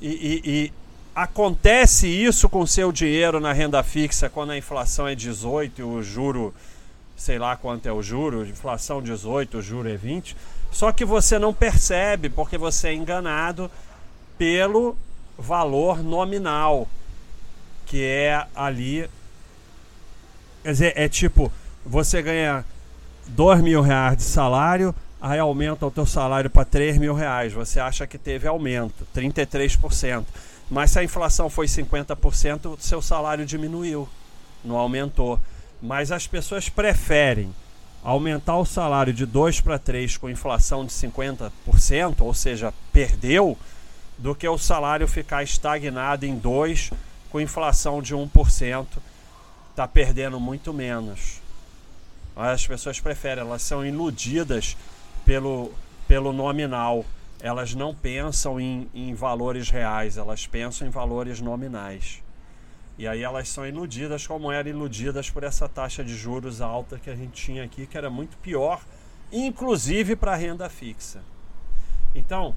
E, 0.00 0.08
e, 0.08 0.50
e 0.50 0.72
acontece 1.14 2.06
isso 2.06 2.48
com 2.48 2.66
seu 2.66 2.92
dinheiro 2.92 3.40
na 3.40 3.52
renda 3.52 3.82
fixa 3.82 4.28
quando 4.28 4.50
a 4.50 4.58
inflação 4.58 5.08
é 5.08 5.14
18 5.14 5.80
e 5.80 5.84
o 5.84 6.02
juro, 6.02 6.54
sei 7.16 7.38
lá 7.38 7.56
quanto 7.56 7.86
é 7.86 7.92
o 7.92 8.02
juro, 8.02 8.46
inflação 8.46 9.00
18, 9.00 9.58
o 9.58 9.62
juro 9.62 9.88
é 9.88 9.96
20. 9.96 10.36
Só 10.70 10.92
que 10.92 11.04
você 11.04 11.38
não 11.38 11.54
percebe 11.54 12.28
porque 12.28 12.58
você 12.58 12.88
é 12.88 12.94
enganado 12.94 13.70
pelo 14.36 14.96
valor 15.38 16.02
nominal, 16.02 16.86
que 17.86 18.02
é 18.02 18.46
ali. 18.54 19.08
Quer 20.62 20.72
dizer, 20.72 20.92
é 20.96 21.08
tipo, 21.08 21.50
você 21.84 22.20
ganha 22.20 22.64
2 23.28 23.60
mil 23.60 23.80
reais 23.80 24.16
de 24.18 24.24
salário, 24.24 24.94
aí 25.20 25.38
aumenta 25.38 25.86
o 25.86 25.90
teu 25.90 26.04
salário 26.04 26.50
para 26.50 26.64
3 26.64 26.98
mil 26.98 27.14
reais. 27.14 27.52
Você 27.52 27.80
acha 27.80 28.06
que 28.06 28.18
teve 28.18 28.46
aumento, 28.46 29.06
33%. 29.14 30.24
Mas 30.70 30.90
se 30.90 30.98
a 30.98 31.04
inflação 31.04 31.48
foi 31.48 31.66
50%, 31.66 32.74
o 32.74 32.76
seu 32.80 33.00
salário 33.00 33.46
diminuiu, 33.46 34.08
não 34.64 34.76
aumentou. 34.76 35.40
Mas 35.80 36.10
as 36.10 36.26
pessoas 36.26 36.68
preferem 36.68 37.54
aumentar 38.02 38.56
o 38.56 38.64
salário 38.64 39.12
de 39.12 39.26
2 39.26 39.60
para 39.60 39.78
3 39.78 40.16
com 40.16 40.30
inflação 40.30 40.84
de 40.84 40.92
50%, 40.92 42.20
ou 42.20 42.32
seja, 42.32 42.72
perdeu, 42.92 43.58
do 44.18 44.34
que 44.34 44.48
o 44.48 44.56
salário 44.56 45.06
ficar 45.06 45.42
estagnado 45.42 46.24
em 46.24 46.38
2 46.38 46.90
com 47.30 47.40
inflação 47.40 48.00
de 48.00 48.14
1%, 48.14 48.86
está 49.70 49.86
perdendo 49.86 50.40
muito 50.40 50.72
menos. 50.72 51.42
As 52.34 52.66
pessoas 52.66 53.00
preferem, 53.00 53.42
elas 53.42 53.62
são 53.62 53.84
iludidas 53.84 54.76
pelo, 55.24 55.72
pelo 56.06 56.32
nominal. 56.32 57.04
Elas 57.40 57.74
não 57.74 57.94
pensam 57.94 58.60
em, 58.60 58.88
em 58.94 59.14
valores 59.14 59.68
reais, 59.68 60.16
elas 60.16 60.46
pensam 60.46 60.86
em 60.86 60.90
valores 60.90 61.40
nominais. 61.40 62.22
E 62.98 63.06
aí 63.06 63.22
elas 63.22 63.48
são 63.48 63.66
iludidas 63.66 64.26
como 64.26 64.50
eram 64.50 64.70
iludidas 64.70 65.28
por 65.28 65.42
essa 65.42 65.68
taxa 65.68 66.02
de 66.02 66.14
juros 66.14 66.60
alta 66.60 66.98
que 66.98 67.10
a 67.10 67.14
gente 67.14 67.32
tinha 67.32 67.62
aqui, 67.62 67.86
que 67.86 67.96
era 67.96 68.08
muito 68.08 68.36
pior, 68.38 68.80
inclusive 69.30 70.16
para 70.16 70.32
a 70.32 70.36
renda 70.36 70.68
fixa. 70.70 71.22
Então, 72.14 72.56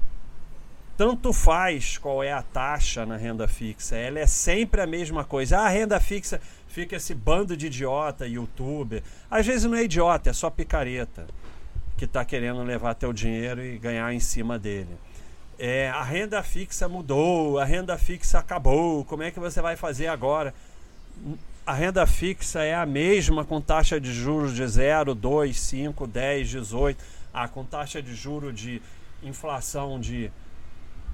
tanto 0.96 1.32
faz 1.32 1.98
qual 1.98 2.22
é 2.22 2.32
a 2.32 2.42
taxa 2.42 3.04
na 3.04 3.16
renda 3.16 3.46
fixa, 3.46 3.96
ela 3.96 4.18
é 4.18 4.26
sempre 4.26 4.80
a 4.80 4.86
mesma 4.86 5.24
coisa. 5.24 5.58
Ah, 5.58 5.66
a 5.66 5.68
renda 5.68 6.00
fixa 6.00 6.40
fica 6.68 6.96
esse 6.96 7.14
bando 7.14 7.54
de 7.54 7.66
idiota, 7.66 8.26
youtuber. 8.26 9.02
Às 9.30 9.46
vezes 9.46 9.64
não 9.64 9.76
é 9.76 9.84
idiota, 9.84 10.30
é 10.30 10.32
só 10.32 10.48
picareta 10.48 11.26
que 11.98 12.06
está 12.06 12.24
querendo 12.24 12.62
levar 12.62 12.94
teu 12.94 13.12
dinheiro 13.12 13.62
e 13.62 13.76
ganhar 13.76 14.10
em 14.14 14.20
cima 14.20 14.58
dele 14.58 14.96
é, 15.60 15.90
a 15.90 16.02
renda 16.02 16.42
fixa 16.42 16.88
mudou, 16.88 17.58
a 17.58 17.66
renda 17.66 17.98
fixa 17.98 18.38
acabou, 18.38 19.04
como 19.04 19.22
é 19.22 19.30
que 19.30 19.38
você 19.38 19.60
vai 19.60 19.76
fazer 19.76 20.06
agora? 20.06 20.54
A 21.66 21.74
renda 21.74 22.06
fixa 22.06 22.62
é 22.62 22.74
a 22.74 22.86
mesma 22.86 23.44
com 23.44 23.60
taxa 23.60 24.00
de 24.00 24.10
juros 24.10 24.54
de 24.54 24.66
0, 24.66 25.14
2, 25.14 25.60
5, 25.60 26.06
10, 26.06 26.48
18, 26.48 27.04
ah, 27.34 27.46
com 27.46 27.62
taxa 27.62 28.00
de 28.00 28.14
juros 28.14 28.58
de 28.58 28.80
inflação 29.22 30.00
de 30.00 30.32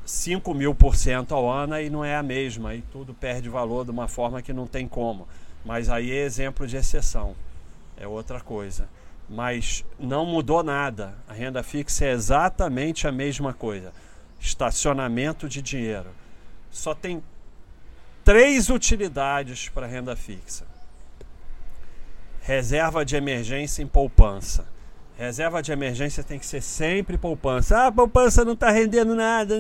5 0.05 0.55
mil 0.55 0.73
por 0.73 0.95
cento 0.95 1.35
ao 1.35 1.51
ano 1.51 1.75
aí 1.75 1.91
não 1.91 2.05
é 2.05 2.15
a 2.15 2.23
mesma, 2.23 2.69
aí 2.69 2.85
tudo 2.93 3.13
perde 3.13 3.49
valor 3.49 3.85
de 3.85 3.91
uma 3.91 4.07
forma 4.07 4.41
que 4.41 4.53
não 4.53 4.69
tem 4.69 4.87
como. 4.87 5.27
Mas 5.65 5.91
aí 5.91 6.13
é 6.13 6.23
exemplo 6.23 6.69
de 6.69 6.77
exceção, 6.77 7.35
é 7.97 8.07
outra 8.07 8.41
coisa. 8.41 8.89
Mas 9.29 9.85
não 9.99 10.25
mudou 10.25 10.63
nada, 10.63 11.17
a 11.29 11.33
renda 11.33 11.65
fixa 11.65 12.05
é 12.05 12.13
exatamente 12.13 13.09
a 13.09 13.13
mesma 13.13 13.53
coisa 13.53 13.93
estacionamento 14.41 15.49
de 15.49 15.63
dinheiro. 15.63 16.11
Só 16.71 16.95
tem 16.95 17.23
três 18.25 18.69
utilidades 18.69 19.69
para 19.69 19.87
renda 19.87 20.15
fixa: 20.17 20.67
reserva 22.41 23.05
de 23.05 23.17
emergência 23.17 23.83
em 23.83 23.87
poupança. 23.87 24.67
Reserva 25.19 25.63
de 25.63 25.73
emergência 25.73 26.23
tem 26.23 26.39
que 26.39 26.45
ser 26.45 26.61
sempre 26.61 27.17
poupança. 27.17 27.87
Ah, 27.87 27.93
poupança 27.93 28.45
não 28.45 28.53
está 28.53 28.71
rendendo 28.71 29.15
nada. 29.15 29.55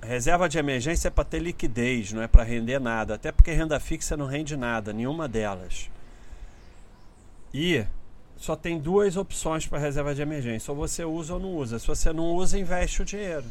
Reserva 0.00 0.48
de 0.48 0.56
emergência 0.56 1.08
é 1.08 1.10
para 1.10 1.24
ter 1.24 1.40
liquidez, 1.40 2.12
não 2.12 2.22
é 2.22 2.28
para 2.28 2.44
render 2.44 2.78
nada. 2.78 3.14
Até 3.16 3.32
porque 3.32 3.50
renda 3.50 3.80
fixa 3.80 4.16
não 4.16 4.26
rende 4.26 4.56
nada, 4.56 4.92
nenhuma 4.92 5.26
delas. 5.26 5.90
E 7.52 7.84
só 8.38 8.54
tem 8.54 8.78
duas 8.78 9.16
opções 9.16 9.66
para 9.66 9.78
reserva 9.78 10.14
de 10.14 10.22
emergência: 10.22 10.70
ou 10.70 10.76
você 10.76 11.04
usa 11.04 11.34
ou 11.34 11.40
não 11.40 11.54
usa. 11.54 11.78
Se 11.78 11.86
você 11.86 12.12
não 12.12 12.34
usa, 12.34 12.58
investe 12.58 13.02
o 13.02 13.04
dinheiro. 13.04 13.44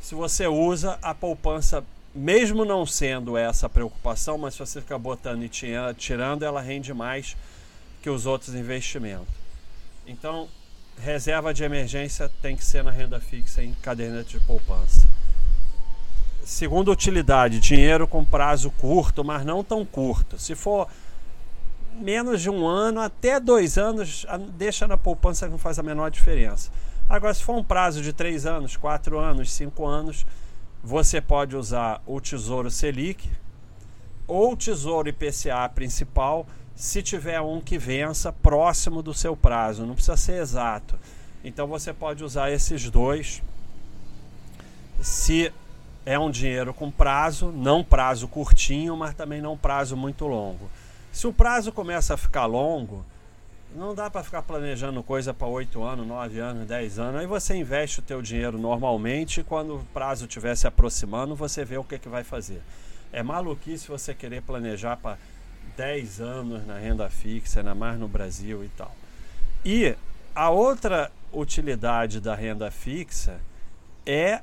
Se 0.00 0.14
você 0.14 0.46
usa, 0.46 0.98
a 1.02 1.14
poupança, 1.14 1.82
mesmo 2.14 2.64
não 2.64 2.86
sendo 2.86 3.36
essa 3.36 3.68
preocupação, 3.68 4.38
mas 4.38 4.54
se 4.54 4.60
você 4.60 4.80
ficar 4.80 4.98
botando 4.98 5.42
e 5.42 5.48
tirando, 5.96 6.44
ela 6.44 6.60
rende 6.60 6.92
mais 6.92 7.36
que 8.02 8.10
os 8.10 8.26
outros 8.26 8.54
investimentos. 8.54 9.34
Então, 10.06 10.48
reserva 10.98 11.54
de 11.54 11.64
emergência 11.64 12.30
tem 12.42 12.54
que 12.54 12.64
ser 12.64 12.84
na 12.84 12.90
renda 12.90 13.18
fixa 13.18 13.62
em 13.62 13.72
caderneta 13.82 14.28
de 14.28 14.40
poupança. 14.40 15.08
Segunda 16.44 16.90
utilidade, 16.90 17.58
dinheiro 17.58 18.06
com 18.06 18.22
prazo 18.22 18.70
curto, 18.70 19.24
mas 19.24 19.44
não 19.46 19.64
tão 19.64 19.84
curto. 19.86 20.38
Se 20.38 20.54
for 20.54 20.86
menos 21.94 22.40
de 22.42 22.50
um 22.50 22.66
ano 22.66 23.00
até 23.00 23.38
dois 23.38 23.78
anos, 23.78 24.26
deixa 24.56 24.86
na 24.86 24.96
poupança 24.96 25.46
que 25.46 25.52
não 25.52 25.58
faz 25.58 25.78
a 25.78 25.82
menor 25.82 26.10
diferença. 26.10 26.70
Agora, 27.08 27.34
se 27.34 27.42
for 27.42 27.56
um 27.56 27.64
prazo 27.64 28.02
de 28.02 28.12
três 28.12 28.46
anos, 28.46 28.76
quatro 28.76 29.18
anos, 29.18 29.52
cinco 29.52 29.86
anos, 29.86 30.26
você 30.82 31.20
pode 31.20 31.56
usar 31.56 32.02
o 32.06 32.20
Tesouro 32.20 32.70
Selic 32.70 33.30
ou 34.26 34.52
o 34.52 34.56
Tesouro 34.56 35.08
IPCA 35.08 35.68
principal, 35.74 36.46
se 36.74 37.02
tiver 37.02 37.40
um 37.40 37.60
que 37.60 37.78
vença 37.78 38.32
próximo 38.32 39.02
do 39.02 39.14
seu 39.14 39.36
prazo, 39.36 39.86
não 39.86 39.94
precisa 39.94 40.16
ser 40.16 40.40
exato. 40.40 40.98
Então 41.44 41.66
você 41.66 41.92
pode 41.92 42.24
usar 42.24 42.50
esses 42.50 42.90
dois. 42.90 43.42
Se 45.00 45.52
é 46.06 46.18
um 46.18 46.30
dinheiro 46.30 46.72
com 46.72 46.90
prazo, 46.90 47.52
não 47.52 47.84
prazo 47.84 48.26
curtinho, 48.26 48.96
mas 48.96 49.14
também 49.14 49.40
não 49.40 49.56
prazo 49.56 49.96
muito 49.96 50.26
longo. 50.26 50.70
Se 51.14 51.28
o 51.28 51.32
prazo 51.32 51.70
começa 51.70 52.14
a 52.14 52.16
ficar 52.16 52.44
longo, 52.44 53.06
não 53.72 53.94
dá 53.94 54.10
para 54.10 54.24
ficar 54.24 54.42
planejando 54.42 55.00
coisa 55.00 55.32
para 55.32 55.46
8 55.46 55.80
anos, 55.80 56.04
9 56.04 56.40
anos, 56.40 56.66
10 56.66 56.98
anos. 56.98 57.20
Aí 57.20 57.26
você 57.26 57.54
investe 57.54 58.00
o 58.00 58.02
teu 58.02 58.20
dinheiro 58.20 58.58
normalmente 58.58 59.38
e 59.38 59.44
quando 59.44 59.76
o 59.76 59.84
prazo 59.94 60.24
estiver 60.24 60.56
se 60.56 60.66
aproximando, 60.66 61.36
você 61.36 61.64
vê 61.64 61.78
o 61.78 61.84
que, 61.84 62.00
que 62.00 62.08
vai 62.08 62.24
fazer. 62.24 62.60
É 63.12 63.22
maluquice 63.22 63.86
você 63.86 64.12
querer 64.12 64.42
planejar 64.42 64.96
para 64.96 65.16
10 65.76 66.20
anos 66.20 66.66
na 66.66 66.78
renda 66.78 67.08
fixa, 67.08 67.60
ainda 67.60 67.76
mais 67.76 67.96
no 67.96 68.08
Brasil 68.08 68.64
e 68.64 68.68
tal. 68.70 68.92
E 69.64 69.94
a 70.34 70.50
outra 70.50 71.12
utilidade 71.32 72.20
da 72.20 72.34
renda 72.34 72.72
fixa 72.72 73.40
é 74.04 74.40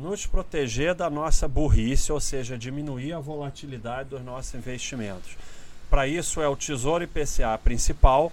nos 0.00 0.26
proteger 0.26 0.94
da 0.94 1.10
nossa 1.10 1.46
burrice, 1.46 2.10
ou 2.10 2.18
seja, 2.18 2.56
diminuir 2.56 3.12
a 3.12 3.18
volatilidade 3.18 4.08
dos 4.08 4.22
nossos 4.22 4.54
investimentos. 4.54 5.36
Para 5.90 6.06
isso 6.06 6.40
é 6.40 6.48
o 6.48 6.56
Tesouro 6.56 7.04
IPCA 7.04 7.58
principal 7.62 8.32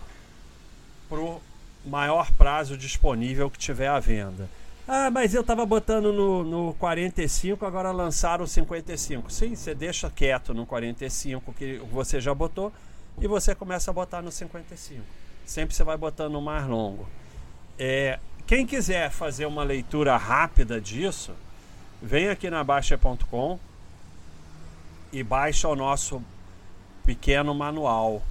para 1.09 1.19
o 1.19 1.41
maior 1.85 2.31
prazo 2.31 2.77
disponível 2.77 3.49
que 3.49 3.57
tiver 3.57 3.87
à 3.87 3.99
venda. 3.99 4.49
Ah, 4.87 5.11
mas 5.11 5.33
eu 5.33 5.41
estava 5.41 5.65
botando 5.65 6.13
no, 6.13 6.43
no 6.43 6.73
45, 6.75 7.65
agora 7.65 7.91
lançaram 7.91 8.45
o 8.45 8.47
55. 8.47 9.29
Sim, 9.29 9.53
você 9.53 9.75
deixa 9.75 10.09
quieto 10.09 10.53
no 10.53 10.65
45 10.65 11.51
que 11.53 11.81
você 11.91 12.21
já 12.21 12.33
botou 12.33 12.71
e 13.19 13.27
você 13.27 13.53
começa 13.53 13.91
a 13.91 13.93
botar 13.93 14.21
no 14.21 14.31
55. 14.31 15.03
Sempre 15.45 15.75
você 15.75 15.83
vai 15.83 15.97
botando 15.97 16.31
no 16.31 16.41
mais 16.41 16.65
longo. 16.65 17.05
É, 17.77 18.19
quem 18.45 18.65
quiser 18.65 19.11
fazer 19.11 19.45
uma 19.45 19.63
leitura 19.63 20.15
rápida 20.15 20.79
disso, 20.79 21.33
vem 22.01 22.29
aqui 22.29 22.49
na 22.49 22.63
Baixa.com 22.63 23.59
e 25.11 25.23
baixa 25.23 25.67
o 25.67 25.75
nosso 25.75 26.21
pequeno 27.03 27.55
manual, 27.55 28.21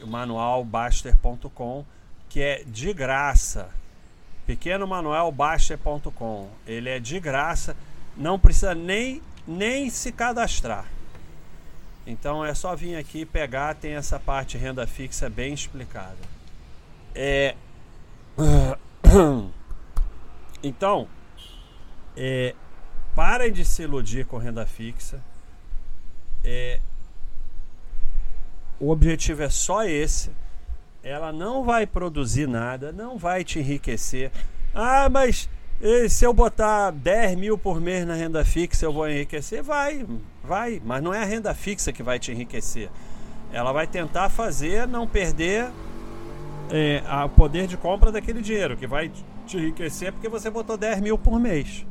o 0.00 0.06
manual 0.06 0.64
Baster.com, 0.64 1.84
que 2.28 2.40
é 2.40 2.62
de 2.64 2.92
graça. 2.92 3.68
Pequeno 4.46 4.86
manual 4.86 5.32
Baster.com. 5.32 6.48
Ele 6.66 6.88
é 6.88 7.00
de 7.00 7.18
graça, 7.18 7.76
não 8.16 8.38
precisa 8.38 8.74
nem, 8.74 9.20
nem 9.46 9.90
se 9.90 10.12
cadastrar. 10.12 10.86
Então 12.06 12.44
é 12.44 12.54
só 12.54 12.76
vir 12.76 12.96
aqui 12.96 13.24
pegar, 13.24 13.74
tem 13.74 13.94
essa 13.94 14.20
parte 14.20 14.58
renda 14.58 14.86
fixa 14.86 15.28
bem 15.28 15.52
explicada. 15.52 16.18
É... 17.14 17.54
Então, 20.66 21.06
é, 22.16 22.54
parem 23.14 23.52
de 23.52 23.64
se 23.64 23.82
iludir 23.82 24.26
com 24.26 24.38
renda 24.38 24.66
fixa. 24.66 25.20
É, 26.42 26.80
o 28.78 28.90
objetivo 28.90 29.42
é 29.42 29.48
só 29.48 29.84
esse. 29.84 30.30
ela 31.02 31.32
não 31.32 31.64
vai 31.64 31.86
produzir 31.86 32.48
nada, 32.48 32.92
não 32.92 33.18
vai 33.18 33.44
te 33.44 33.58
enriquecer. 33.58 34.30
Ah, 34.74 35.08
mas 35.08 35.48
se 36.08 36.24
eu 36.24 36.32
botar 36.32 36.90
10 36.90 37.36
mil 37.36 37.58
por 37.58 37.80
mês 37.80 38.06
na 38.06 38.14
renda 38.14 38.44
fixa, 38.44 38.86
eu 38.86 38.92
vou 38.92 39.08
enriquecer? 39.08 39.62
Vai, 39.62 40.06
vai, 40.42 40.80
mas 40.84 41.02
não 41.02 41.12
é 41.12 41.22
a 41.22 41.24
renda 41.24 41.54
fixa 41.54 41.92
que 41.92 42.02
vai 42.02 42.18
te 42.18 42.32
enriquecer. 42.32 42.90
Ela 43.52 43.72
vai 43.72 43.86
tentar 43.86 44.28
fazer 44.30 44.86
não 44.88 45.06
perder 45.06 45.70
é, 46.70 47.02
o 47.24 47.28
poder 47.28 47.66
de 47.66 47.76
compra 47.76 48.10
daquele 48.10 48.40
dinheiro, 48.40 48.76
que 48.76 48.86
vai 48.86 49.10
te 49.46 49.56
enriquecer 49.56 50.12
porque 50.12 50.28
você 50.28 50.50
botou 50.50 50.76
10 50.76 51.00
mil 51.00 51.18
por 51.18 51.38
mês. 51.38 51.86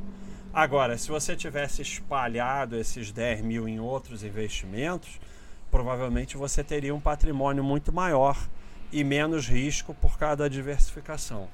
Agora, 0.54 0.96
se 1.00 1.10
você 1.10 1.36
tivesse 1.36 1.82
espalhado 1.82 2.76
esses 2.76 3.12
10 3.12 3.42
mil 3.42 3.68
em 3.68 3.80
outros 3.80 4.24
investimentos, 4.24 5.20
provavelmente 5.72 6.38
você 6.38 6.64
teria 6.64 6.94
um 6.94 7.00
patrimônio 7.00 7.64
muito 7.64 7.92
maior 7.92 8.38
e 8.92 9.04
menos 9.04 9.48
risco 9.48 9.96
por 9.96 10.16
causa 10.16 10.36
da 10.36 10.48
diversificação. 10.48 11.50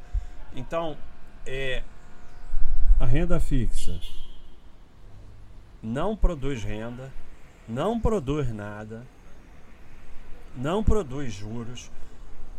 Então, 0.54 0.98
é, 1.46 1.82
a 3.00 3.06
renda 3.06 3.40
fixa 3.40 3.98
não 5.82 6.18
produz 6.18 6.62
renda, 6.62 7.10
não 7.70 7.98
produz 7.98 8.54
nada, 8.54 9.08
não 10.58 10.84
produz 10.84 11.32
juros. 11.32 11.90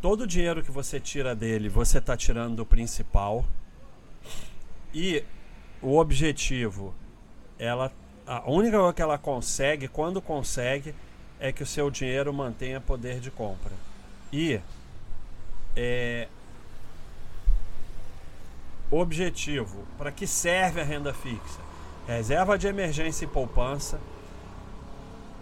Todo 0.00 0.22
o 0.22 0.26
dinheiro 0.26 0.62
que 0.64 0.70
você 0.70 0.98
tira 0.98 1.36
dele, 1.36 1.68
você 1.68 1.98
está 1.98 2.16
tirando 2.16 2.56
do 2.56 2.64
principal. 2.64 3.44
E 4.94 5.22
o 5.82 5.98
objetivo, 5.98 6.94
ela, 7.58 7.92
a 8.26 8.50
única 8.50 8.76
coisa 8.78 8.92
que 8.92 9.02
ela 9.02 9.18
consegue, 9.18 9.88
quando 9.88 10.20
consegue, 10.20 10.94
é 11.38 11.52
que 11.52 11.62
o 11.62 11.66
seu 11.66 11.90
dinheiro 11.90 12.32
mantenha 12.32 12.80
poder 12.80 13.20
de 13.20 13.30
compra. 13.30 13.72
E 14.32 14.60
é, 15.76 16.28
Objetivo: 18.90 19.84
para 19.96 20.10
que 20.10 20.26
serve 20.26 20.80
a 20.80 20.84
renda 20.84 21.14
fixa? 21.14 21.60
Reserva 22.08 22.58
de 22.58 22.66
emergência 22.66 23.24
e 23.24 23.28
poupança, 23.28 24.00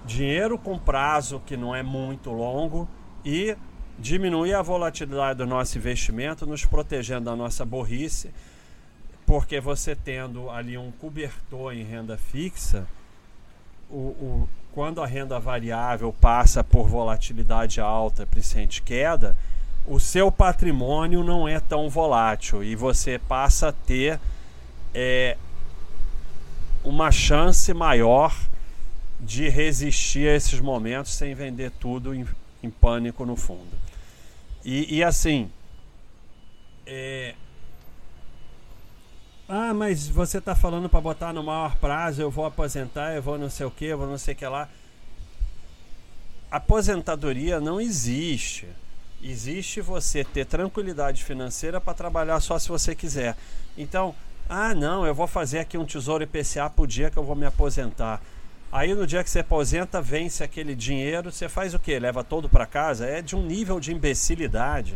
dinheiro 0.04 0.58
com 0.58 0.78
prazo 0.78 1.40
que 1.46 1.56
não 1.56 1.74
é 1.74 1.82
muito 1.82 2.30
longo 2.30 2.86
e 3.24 3.56
diminuir 3.98 4.52
a 4.52 4.60
volatilidade 4.60 5.38
do 5.38 5.46
nosso 5.46 5.78
investimento, 5.78 6.44
nos 6.44 6.66
protegendo 6.66 7.24
da 7.24 7.34
nossa 7.34 7.64
burrice, 7.64 8.30
porque 9.28 9.60
você 9.60 9.94
tendo 9.94 10.48
ali 10.48 10.78
um 10.78 10.90
cobertor 10.90 11.74
em 11.74 11.82
renda 11.82 12.16
fixa, 12.16 12.86
o, 13.90 13.94
o, 13.94 14.48
quando 14.72 15.02
a 15.02 15.06
renda 15.06 15.38
variável 15.38 16.14
passa 16.18 16.64
por 16.64 16.88
volatilidade 16.88 17.78
alta, 17.78 18.26
principalmente 18.26 18.80
queda, 18.80 19.36
o 19.86 20.00
seu 20.00 20.32
patrimônio 20.32 21.22
não 21.22 21.46
é 21.46 21.60
tão 21.60 21.90
volátil 21.90 22.64
e 22.64 22.74
você 22.74 23.18
passa 23.18 23.68
a 23.68 23.72
ter 23.72 24.18
é, 24.94 25.36
uma 26.82 27.12
chance 27.12 27.74
maior 27.74 28.34
de 29.20 29.50
resistir 29.50 30.26
a 30.26 30.36
esses 30.36 30.58
momentos 30.58 31.12
sem 31.12 31.34
vender 31.34 31.70
tudo 31.72 32.14
em, 32.14 32.26
em 32.62 32.70
pânico 32.70 33.26
no 33.26 33.36
fundo. 33.36 33.76
E, 34.64 34.96
e 34.96 35.04
assim, 35.04 35.50
é, 36.86 37.34
ah, 39.48 39.72
mas 39.72 40.06
você 40.06 40.38
está 40.38 40.54
falando 40.54 40.88
para 40.88 41.00
botar 41.00 41.32
no 41.32 41.42
maior 41.42 41.74
prazo, 41.76 42.20
eu 42.20 42.30
vou 42.30 42.44
aposentar, 42.44 43.14
eu 43.14 43.22
vou 43.22 43.38
não 43.38 43.48
sei 43.48 43.64
o 43.64 43.70
que, 43.70 43.86
eu 43.86 43.96
vou 43.96 44.06
não 44.06 44.18
sei 44.18 44.34
o 44.34 44.36
que 44.36 44.46
lá. 44.46 44.68
Aposentadoria 46.50 47.58
não 47.58 47.80
existe. 47.80 48.68
Existe 49.22 49.80
você 49.80 50.22
ter 50.22 50.44
tranquilidade 50.44 51.24
financeira 51.24 51.80
para 51.80 51.94
trabalhar 51.94 52.40
só 52.40 52.58
se 52.58 52.68
você 52.68 52.94
quiser. 52.94 53.36
Então, 53.76 54.14
ah, 54.48 54.74
não, 54.74 55.06
eu 55.06 55.14
vou 55.14 55.26
fazer 55.26 55.60
aqui 55.60 55.78
um 55.78 55.84
tesouro 55.84 56.22
IPCA 56.22 56.68
por 56.68 56.86
dia 56.86 57.10
que 57.10 57.16
eu 57.16 57.24
vou 57.24 57.34
me 57.34 57.46
aposentar. 57.46 58.20
Aí 58.70 58.94
no 58.94 59.06
dia 59.06 59.24
que 59.24 59.30
você 59.30 59.40
aposenta, 59.40 60.00
vence 60.00 60.44
aquele 60.44 60.74
dinheiro, 60.74 61.32
você 61.32 61.48
faz 61.48 61.72
o 61.72 61.78
quê? 61.78 61.98
Leva 61.98 62.22
todo 62.22 62.50
para 62.50 62.66
casa? 62.66 63.06
É 63.06 63.22
de 63.22 63.34
um 63.34 63.42
nível 63.42 63.80
de 63.80 63.92
imbecilidade. 63.92 64.94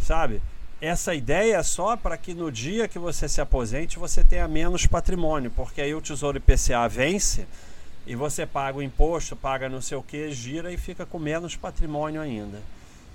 Sabe? 0.00 0.42
Essa 0.84 1.14
ideia 1.14 1.56
é 1.56 1.62
só 1.62 1.96
para 1.96 2.14
que 2.18 2.34
no 2.34 2.52
dia 2.52 2.86
que 2.86 2.98
você 2.98 3.26
se 3.26 3.40
aposente 3.40 3.98
você 3.98 4.22
tenha 4.22 4.46
menos 4.46 4.86
patrimônio, 4.86 5.50
porque 5.50 5.80
aí 5.80 5.94
o 5.94 6.00
Tesouro 6.02 6.36
IPCA 6.36 6.86
vence 6.90 7.46
e 8.06 8.14
você 8.14 8.44
paga 8.44 8.76
o 8.76 8.82
imposto, 8.82 9.34
paga 9.34 9.66
não 9.66 9.80
sei 9.80 9.96
o 9.96 10.02
que, 10.02 10.30
gira 10.30 10.70
e 10.70 10.76
fica 10.76 11.06
com 11.06 11.18
menos 11.18 11.56
patrimônio 11.56 12.20
ainda. 12.20 12.60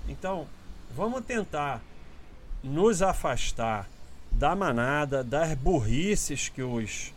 Então, 0.08 0.48
vamos 0.96 1.24
tentar 1.24 1.80
nos 2.60 3.02
afastar 3.02 3.88
da 4.32 4.56
manada, 4.56 5.22
das 5.22 5.54
burrices 5.54 6.48
que 6.48 6.64
os, 6.64 7.14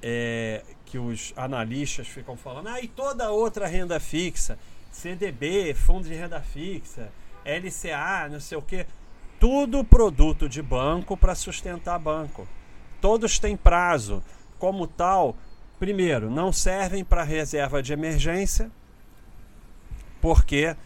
é, 0.00 0.62
que 0.86 0.96
os 0.96 1.32
analistas 1.36 2.06
ficam 2.06 2.36
falando. 2.36 2.68
Ah, 2.68 2.80
e 2.80 2.86
toda 2.86 3.32
outra 3.32 3.66
renda 3.66 3.98
fixa, 3.98 4.56
CDB, 4.92 5.74
fundo 5.74 6.06
de 6.06 6.14
renda 6.14 6.40
fixa, 6.40 7.10
LCA, 7.44 8.28
não 8.30 8.38
sei 8.38 8.56
o 8.56 8.62
que, 8.62 8.86
tudo 9.42 9.82
produto 9.82 10.48
de 10.48 10.62
banco 10.62 11.16
para 11.16 11.34
sustentar 11.34 11.98
banco. 11.98 12.46
Todos 13.00 13.40
têm 13.40 13.56
prazo. 13.56 14.22
Como 14.56 14.86
tal, 14.86 15.36
primeiro, 15.80 16.30
não 16.30 16.52
servem 16.52 17.04
para 17.04 17.24
reserva 17.24 17.82
de 17.82 17.92
emergência, 17.92 18.70
porque 20.20 20.76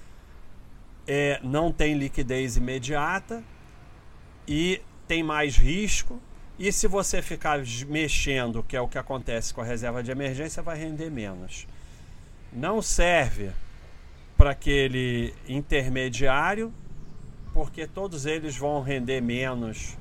é, 1.06 1.38
não 1.42 1.70
tem 1.70 1.98
liquidez 1.98 2.56
imediata 2.56 3.44
e 4.48 4.80
tem 5.06 5.22
mais 5.22 5.58
risco. 5.58 6.18
E 6.58 6.72
se 6.72 6.88
você 6.88 7.20
ficar 7.20 7.60
mexendo, 7.86 8.62
que 8.62 8.74
é 8.74 8.80
o 8.80 8.88
que 8.88 8.96
acontece 8.96 9.52
com 9.52 9.60
a 9.60 9.64
reserva 9.64 10.02
de 10.02 10.10
emergência, 10.10 10.62
vai 10.62 10.78
render 10.78 11.10
menos. 11.10 11.68
Não 12.50 12.80
serve 12.80 13.50
para 14.34 14.52
aquele 14.52 15.34
intermediário, 15.46 16.72
porque 17.56 17.86
todos 17.86 18.26
eles 18.26 18.54
vão 18.54 18.82
render 18.82 19.22
menos 19.22 19.96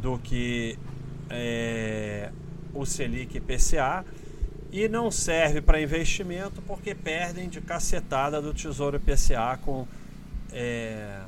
do 0.00 0.18
que 0.18 0.78
é, 1.28 2.30
o 2.72 2.86
Selic 2.86 3.36
IPCA 3.36 4.02
e 4.72 4.88
não 4.88 5.10
serve 5.10 5.60
para 5.60 5.78
investimento 5.78 6.62
porque 6.62 6.94
perdem 6.94 7.50
de 7.50 7.60
cacetada 7.60 8.40
do 8.40 8.54
Tesouro 8.54 8.96
IPCA 8.96 9.58
com 9.62 9.86
é, 10.50 11.20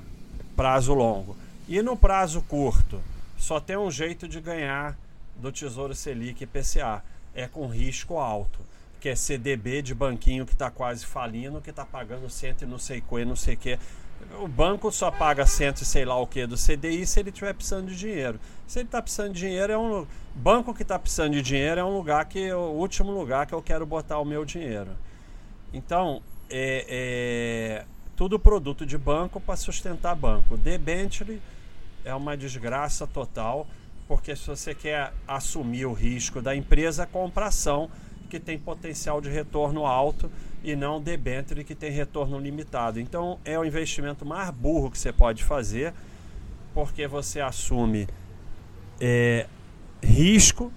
prazo 0.56 0.94
longo. 0.94 1.36
E 1.68 1.82
no 1.82 1.98
prazo 1.98 2.40
curto, 2.40 2.98
só 3.36 3.60
tem 3.60 3.76
um 3.76 3.90
jeito 3.90 4.26
de 4.26 4.40
ganhar 4.40 4.96
do 5.36 5.52
Tesouro 5.52 5.94
Selic 5.94 6.46
PCA, 6.46 7.04
é 7.34 7.46
com 7.46 7.66
risco 7.66 8.16
alto, 8.16 8.60
que 8.98 9.10
é 9.10 9.14
CDB 9.14 9.82
de 9.82 9.94
banquinho 9.94 10.46
que 10.46 10.54
está 10.54 10.70
quase 10.70 11.04
falindo, 11.04 11.60
que 11.60 11.68
está 11.68 11.84
pagando 11.84 12.30
cento 12.30 12.62
e 12.62 12.66
não 12.66 12.78
sei 12.78 13.02
que, 13.02 13.24
não 13.26 13.36
sei 13.36 13.54
que. 13.54 13.78
O 14.40 14.48
banco 14.48 14.90
só 14.92 15.10
paga 15.10 15.46
cento 15.46 15.82
e 15.82 15.84
sei 15.84 16.04
lá 16.04 16.18
o 16.18 16.26
que 16.26 16.46
do 16.46 16.56
CDI 16.56 17.06
se 17.06 17.20
ele 17.20 17.30
estiver 17.30 17.54
precisando 17.54 17.88
de 17.88 17.96
dinheiro. 17.96 18.38
Se 18.66 18.78
ele 18.78 18.86
está 18.86 19.00
precisando 19.00 19.32
de 19.32 19.40
dinheiro, 19.40 19.72
é 19.72 19.78
um 19.78 20.06
banco 20.34 20.74
que 20.74 20.82
está 20.82 20.98
precisando 20.98 21.32
de 21.32 21.42
dinheiro 21.42 21.80
é 21.80 21.84
um 21.84 21.96
lugar 21.96 22.24
que 22.26 22.52
o 22.52 22.72
último 22.72 23.10
lugar 23.12 23.46
que 23.46 23.54
eu 23.54 23.62
quero 23.62 23.86
botar 23.86 24.18
o 24.18 24.24
meu 24.24 24.44
dinheiro. 24.44 24.90
Então, 25.72 26.22
é, 26.50 26.86
é 26.88 27.84
tudo 28.14 28.38
produto 28.38 28.86
de 28.86 28.96
banco 28.96 29.40
para 29.40 29.56
sustentar 29.56 30.14
banco. 30.14 30.56
Debenture 30.56 31.40
é 32.04 32.14
uma 32.14 32.36
desgraça 32.36 33.06
total, 33.06 33.66
porque 34.08 34.34
se 34.34 34.46
você 34.46 34.74
quer 34.74 35.12
assumir 35.26 35.86
o 35.86 35.92
risco 35.92 36.40
da 36.40 36.54
empresa, 36.54 37.06
compra 37.06 37.46
ação 37.46 37.90
que 38.30 38.40
tem 38.40 38.58
potencial 38.58 39.20
de 39.20 39.28
retorno 39.28 39.86
alto 39.86 40.30
e 40.62 40.74
não 40.74 41.00
debenture 41.00 41.64
que 41.64 41.74
tem 41.74 41.90
retorno 41.90 42.38
limitado. 42.38 43.00
Então 43.00 43.38
é 43.44 43.58
o 43.58 43.64
investimento 43.64 44.24
mais 44.24 44.50
burro 44.50 44.90
que 44.90 44.98
você 44.98 45.12
pode 45.12 45.44
fazer, 45.44 45.94
porque 46.74 47.06
você 47.06 47.40
assume 47.40 48.08
é, 49.00 49.46
risco 50.02 50.72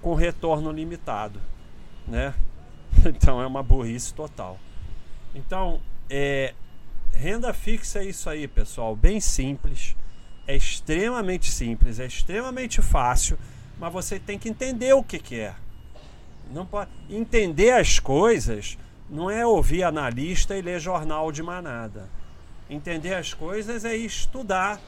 com 0.00 0.14
retorno 0.14 0.70
limitado, 0.70 1.40
né? 2.06 2.34
Então 3.04 3.40
é 3.40 3.46
uma 3.46 3.62
burrice 3.62 4.12
total. 4.12 4.58
Então 5.34 5.80
é, 6.10 6.54
Renda 7.18 7.52
fixa 7.52 7.98
é 7.98 8.04
isso 8.04 8.30
aí, 8.30 8.46
pessoal, 8.46 8.94
bem 8.94 9.20
simples. 9.20 9.96
É 10.46 10.54
extremamente 10.54 11.50
simples, 11.50 11.98
é 11.98 12.06
extremamente 12.06 12.80
fácil, 12.80 13.36
mas 13.78 13.92
você 13.92 14.18
tem 14.18 14.38
que 14.38 14.48
entender 14.48 14.92
o 14.94 15.02
que, 15.02 15.18
que 15.18 15.40
é. 15.40 15.54
Não 16.50 16.64
pode 16.64 16.90
entender 17.10 17.72
as 17.72 17.98
coisas 17.98 18.78
não 19.08 19.30
é 19.30 19.46
ouvir 19.46 19.82
analista 19.82 20.56
e 20.56 20.62
ler 20.62 20.80
jornal 20.80 21.32
de 21.32 21.42
manada. 21.42 22.08
Entender 22.68 23.14
as 23.14 23.32
coisas 23.32 23.84
é 23.84 23.96
estudar 23.96 24.80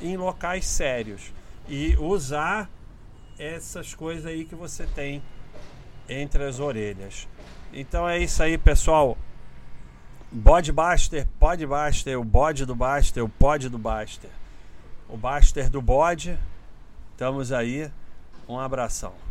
em 0.00 0.16
locais 0.16 0.66
sérios 0.66 1.32
e 1.68 1.96
usar 1.96 2.70
essas 3.38 3.94
coisas 3.94 4.26
aí 4.26 4.44
que 4.44 4.54
você 4.54 4.86
tem 4.86 5.22
entre 6.08 6.44
as 6.44 6.60
orelhas. 6.60 7.28
Então 7.72 8.08
é 8.08 8.18
isso 8.18 8.42
aí, 8.42 8.56
pessoal. 8.56 9.18
Bode 10.30 10.72
Baster, 10.72 11.26
Pod 11.38 11.66
Baster, 11.66 12.18
o 12.18 12.24
bode 12.24 12.64
do 12.64 12.74
Baster, 12.74 13.24
o 13.24 13.28
pod 13.28 13.68
do 13.68 13.78
Baster. 13.78 14.30
O 15.08 15.16
Baster 15.16 15.70
do 15.70 15.80
bode. 15.80 16.38
Estamos 17.12 17.50
aí. 17.50 17.90
Um 18.48 18.58
abração. 18.58 19.27